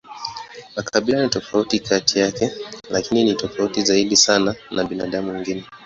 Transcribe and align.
Makabila 0.75 1.21
ni 1.23 1.29
tofauti 1.29 1.79
kati 1.79 2.19
yake, 2.19 2.51
lakini 2.89 3.23
ni 3.23 3.33
tofauti 3.35 3.81
zaidi 3.83 4.15
sana 4.17 4.55
na 4.71 4.83
binadamu 4.83 5.31
wengine. 5.31 5.65